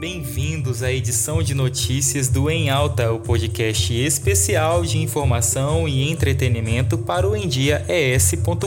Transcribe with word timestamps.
Bem-vindos 0.00 0.82
à 0.82 0.90
edição 0.90 1.42
de 1.42 1.52
notícias 1.52 2.26
do 2.30 2.48
Em 2.48 2.70
Alta, 2.70 3.12
o 3.12 3.20
podcast 3.20 3.92
especial 3.92 4.82
de 4.82 4.96
informação 4.96 5.86
e 5.86 6.10
entretenimento 6.10 6.96
para 6.96 7.28
o 7.28 7.36
endiaes.com.br. 7.36 8.64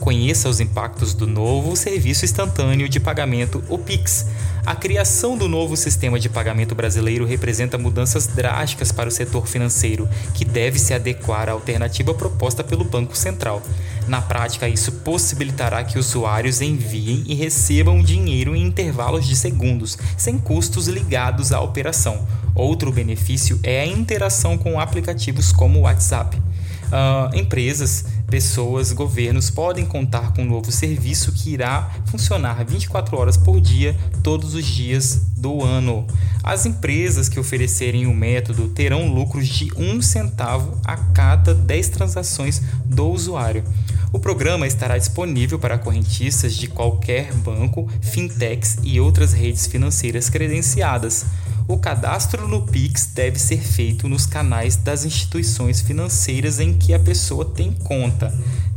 Conheça 0.00 0.48
os 0.48 0.60
impactos 0.60 1.12
do 1.12 1.26
novo 1.26 1.76
serviço 1.76 2.24
instantâneo 2.24 2.88
de 2.88 2.98
pagamento, 2.98 3.62
o 3.68 3.76
Pix. 3.76 4.28
A 4.64 4.76
criação 4.76 5.36
do 5.36 5.48
novo 5.48 5.76
sistema 5.76 6.20
de 6.20 6.28
pagamento 6.28 6.72
brasileiro 6.72 7.26
representa 7.26 7.76
mudanças 7.76 8.28
drásticas 8.28 8.92
para 8.92 9.08
o 9.08 9.12
setor 9.12 9.48
financeiro, 9.48 10.08
que 10.34 10.44
deve 10.44 10.78
se 10.78 10.94
adequar 10.94 11.48
à 11.48 11.52
alternativa 11.52 12.14
proposta 12.14 12.62
pelo 12.62 12.84
Banco 12.84 13.16
Central. 13.16 13.60
Na 14.06 14.22
prática, 14.22 14.68
isso 14.68 14.92
possibilitará 14.92 15.82
que 15.82 15.98
usuários 15.98 16.60
enviem 16.60 17.24
e 17.26 17.34
recebam 17.34 18.00
dinheiro 18.00 18.54
em 18.54 18.62
intervalos 18.62 19.26
de 19.26 19.34
segundos, 19.34 19.98
sem 20.16 20.38
custos 20.38 20.86
ligados 20.86 21.52
à 21.52 21.60
operação. 21.60 22.24
Outro 22.54 22.92
benefício 22.92 23.58
é 23.64 23.80
a 23.80 23.86
interação 23.86 24.56
com 24.56 24.78
aplicativos 24.78 25.50
como 25.50 25.80
o 25.80 25.82
WhatsApp. 25.82 26.36
Uh, 26.36 27.36
empresas, 27.36 28.04
pessoas, 28.32 28.92
governos 28.92 29.50
podem 29.50 29.84
contar 29.84 30.32
com 30.32 30.40
um 30.40 30.46
novo 30.46 30.72
serviço 30.72 31.32
que 31.32 31.50
irá 31.50 31.90
funcionar 32.06 32.64
24 32.64 33.14
horas 33.18 33.36
por 33.36 33.60
dia, 33.60 33.94
todos 34.22 34.54
os 34.54 34.64
dias 34.64 35.20
do 35.36 35.62
ano. 35.62 36.06
As 36.42 36.64
empresas 36.64 37.28
que 37.28 37.38
oferecerem 37.38 38.06
o 38.06 38.14
método 38.14 38.70
terão 38.70 39.12
lucros 39.12 39.46
de 39.46 39.70
um 39.76 40.00
centavo 40.00 40.80
a 40.82 40.96
cada 40.96 41.54
10 41.54 41.90
transações 41.90 42.62
do 42.86 43.06
usuário. 43.06 43.64
O 44.10 44.18
programa 44.18 44.66
estará 44.66 44.96
disponível 44.96 45.58
para 45.58 45.76
correntistas 45.76 46.54
de 46.54 46.68
qualquer 46.68 47.34
banco, 47.34 47.86
fintechs 48.00 48.78
e 48.82 48.98
outras 48.98 49.34
redes 49.34 49.66
financeiras 49.66 50.30
credenciadas. 50.30 51.26
O 51.68 51.78
cadastro 51.78 52.48
no 52.48 52.62
Pix 52.66 53.06
deve 53.06 53.38
ser 53.38 53.58
feito 53.58 54.08
nos 54.08 54.26
canais 54.26 54.76
das 54.76 55.04
instituições 55.04 55.80
financeiras 55.80 56.58
em 56.58 56.74
que 56.74 56.92
a 56.92 56.98
pessoa 56.98 57.44
tem 57.44 57.72
conta. 57.72 58.32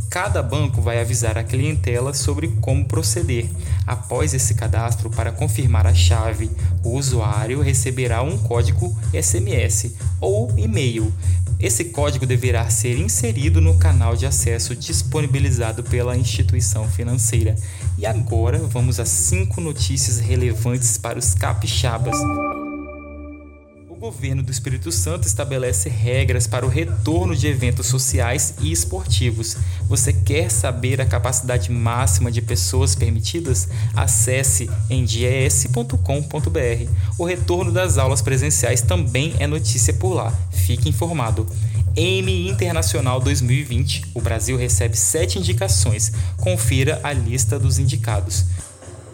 Cada 0.09 0.41
banco 0.41 0.81
vai 0.81 1.01
avisar 1.01 1.37
a 1.37 1.43
clientela 1.43 2.13
sobre 2.13 2.47
como 2.61 2.85
proceder. 2.85 3.49
Após 3.85 4.33
esse 4.33 4.53
cadastro, 4.53 5.09
para 5.09 5.31
confirmar 5.31 5.85
a 5.85 5.93
chave, 5.93 6.49
o 6.83 6.91
usuário 6.91 7.61
receberá 7.61 8.21
um 8.21 8.37
código 8.37 8.95
SMS 9.11 9.93
ou 10.21 10.53
e-mail. 10.57 11.11
Esse 11.59 11.85
código 11.85 12.25
deverá 12.25 12.69
ser 12.69 12.97
inserido 12.97 13.59
no 13.59 13.77
canal 13.77 14.15
de 14.15 14.25
acesso 14.25 14.75
disponibilizado 14.75 15.83
pela 15.83 16.15
instituição 16.15 16.87
financeira. 16.87 17.55
E 17.97 18.05
agora 18.05 18.59
vamos 18.59 18.99
a 18.99 19.05
cinco 19.05 19.59
notícias 19.59 20.19
relevantes 20.19 20.97
para 20.97 21.17
os 21.17 21.33
capixabas. 21.33 22.17
Governo 24.05 24.43
do 24.43 24.51
Espírito 24.51 24.91
Santo 24.91 25.25
estabelece 25.25 25.89
regras 25.89 26.45
para 26.45 26.63
o 26.63 26.69
retorno 26.69 27.35
de 27.35 27.47
eventos 27.47 27.87
sociais 27.87 28.53
e 28.61 28.71
esportivos. 28.71 29.57
Você 29.89 30.13
quer 30.13 30.51
saber 30.51 31.01
a 31.01 31.07
capacidade 31.07 31.71
máxima 31.71 32.31
de 32.31 32.39
pessoas 32.39 32.93
permitidas? 32.93 33.67
Acesse 33.95 34.69
em 34.91 35.03
dies.com.br. 35.03 36.91
O 37.17 37.25
retorno 37.25 37.71
das 37.71 37.97
aulas 37.97 38.21
presenciais 38.21 38.79
também 38.79 39.33
é 39.39 39.47
notícia 39.47 39.91
por 39.91 40.13
lá. 40.13 40.31
Fique 40.51 40.87
informado. 40.87 41.47
M 41.95 42.47
Internacional 42.47 43.19
2020. 43.19 44.11
O 44.13 44.21
Brasil 44.21 44.55
recebe 44.55 44.95
sete 44.95 45.39
indicações. 45.39 46.11
Confira 46.37 46.99
a 47.01 47.11
lista 47.11 47.57
dos 47.57 47.79
indicados. 47.79 48.45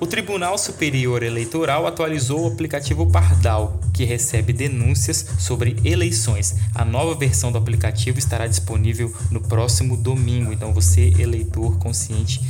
O 0.01 0.07
Tribunal 0.07 0.57
Superior 0.57 1.21
Eleitoral 1.21 1.85
atualizou 1.85 2.41
o 2.41 2.47
aplicativo 2.51 3.05
Pardal, 3.11 3.79
que 3.93 4.03
recebe 4.03 4.51
denúncias 4.51 5.23
sobre 5.37 5.77
eleições. 5.85 6.55
A 6.73 6.83
nova 6.83 7.13
versão 7.13 7.51
do 7.51 7.59
aplicativo 7.59 8.17
estará 8.17 8.47
disponível 8.47 9.13
no 9.29 9.39
próximo 9.39 9.95
domingo, 9.95 10.51
então 10.51 10.73
você, 10.73 11.13
eleitor 11.19 11.77
consciente, 11.77 12.41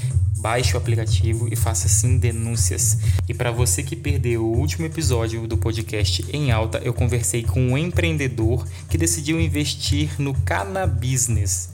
baixe 0.41 0.73
o 0.73 0.77
aplicativo 0.77 1.47
e 1.51 1.55
faça 1.55 1.87
sim 1.87 2.17
denúncias. 2.17 2.97
E 3.29 3.33
para 3.33 3.51
você 3.51 3.83
que 3.83 3.95
perdeu 3.95 4.43
o 4.43 4.57
último 4.57 4.87
episódio 4.87 5.47
do 5.47 5.55
podcast 5.55 6.25
em 6.33 6.51
alta, 6.51 6.79
eu 6.79 6.93
conversei 6.93 7.43
com 7.43 7.61
um 7.61 7.77
empreendedor 7.77 8.67
que 8.89 8.97
decidiu 8.97 9.39
investir 9.39 10.19
no 10.19 10.33
cannabis. 10.33 11.21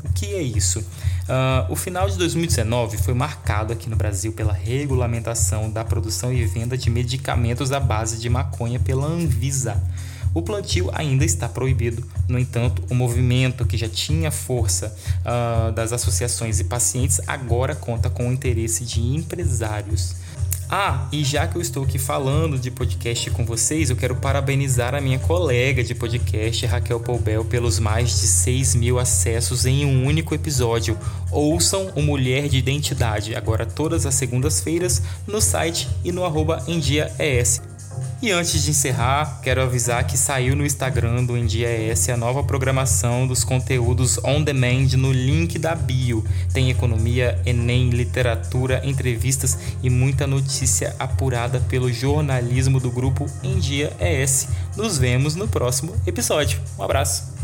O 0.04 0.12
que 0.14 0.26
é 0.36 0.42
isso? 0.42 0.80
Uh, 0.80 1.72
o 1.72 1.76
final 1.76 2.10
de 2.10 2.18
2019 2.18 2.98
foi 2.98 3.14
marcado 3.14 3.72
aqui 3.72 3.90
no 3.90 3.96
Brasil 3.96 4.34
pela 4.34 4.52
regulamentação 4.52 5.72
da 5.72 5.86
produção 5.86 6.34
e 6.34 6.46
venda 6.46 6.78
de 6.78 6.90
medicamentos 6.90 7.72
à 7.72 7.80
base 7.80 8.18
de 8.20 8.30
maconha 8.30 8.80
pela 8.80 9.08
Anvisa. 9.08 9.82
O 10.34 10.42
plantio 10.42 10.90
ainda 10.94 11.26
está 11.26 11.50
proibido, 11.50 12.04
no 12.28 12.38
entanto, 12.38 12.84
o 12.90 12.96
movimento 12.96 13.66
que 13.66 13.78
já 13.78 13.90
tinha 13.90 14.32
força 14.32 14.96
uh, 15.22 15.72
das 15.72 15.92
associações 15.92 16.60
e 16.60 16.64
pacientes 16.64 17.20
agora 17.26 17.76
conta 17.76 18.10
com 18.10 18.30
o 18.30 18.34
interesse 18.34 18.86
de 18.86 19.02
empresários. 19.02 20.16
Ah, 20.70 21.08
e 21.14 21.24
já 21.24 21.48
que 21.48 21.56
eu 21.56 21.62
estou 21.62 21.86
aqui 21.86 21.98
falando 21.98 22.60
de 22.60 22.70
podcast 22.70 23.30
com 23.32 23.46
vocês, 23.46 23.90
eu 23.90 23.96
quero 23.96 24.18
parabenizar 24.18 24.94
a 24.94 25.00
minha 25.00 25.18
colega 25.18 25.82
de 25.82 25.96
podcast, 25.96 26.66
Raquel 26.66 27.00
Poubel, 27.00 27.46
pelos 27.46 27.80
mais 27.80 28.10
de 28.10 28.28
6 28.28 28.76
mil 28.76 29.00
acessos 29.00 29.66
em 29.66 29.86
um 29.86 30.06
único 30.06 30.36
episódio. 30.36 30.98
Ouçam 31.32 31.90
o 31.96 32.02
Mulher 32.02 32.50
de 32.50 32.58
Identidade, 32.58 33.34
agora 33.34 33.66
todas 33.66 34.06
as 34.06 34.16
segundas-feiras, 34.16 35.02
no 35.26 35.40
site 35.40 35.88
e 36.04 36.12
no 36.12 36.26
arroba 36.26 36.62
em 36.68 36.82
dia 36.82 37.14
ES. 37.18 37.62
E 38.20 38.32
antes 38.32 38.64
de 38.64 38.72
encerrar, 38.72 39.42
quero 39.44 39.62
avisar 39.62 40.04
que 40.08 40.18
saiu 40.18 40.56
no 40.56 40.66
Instagram 40.66 41.24
do 41.24 41.38
Endia 41.38 41.70
S 41.70 42.12
a 42.12 42.18
nova 42.18 42.44
programação 42.44 43.28
dos 43.28 43.44
conteúdos 43.44 44.18
on 44.24 44.42
demand 44.42 44.88
no 44.98 45.12
link 45.12 45.60
da 45.60 45.76
bio. 45.76 46.26
Tem 46.52 46.72
economia, 46.72 47.40
Enem, 47.46 47.92
literatura, 47.92 48.82
entrevistas 48.84 49.60
e 49.84 49.90
muita 49.90 50.26
notícia 50.26 50.96
apurada 50.98 51.60
pelo 51.70 51.94
jornalismo 51.94 52.80
do 52.80 52.90
grupo 52.90 53.28
Endia 53.44 53.96
ES. 54.00 54.48
Nos 54.76 54.98
vemos 54.98 55.36
no 55.36 55.48
próximo 55.48 55.96
episódio. 56.08 56.60
Um 56.80 56.84
abraço. 56.84 57.37